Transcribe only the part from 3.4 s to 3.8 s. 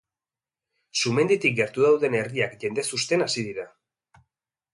dira.